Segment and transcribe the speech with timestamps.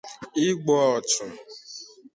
[0.47, 1.25] igbu ọchụ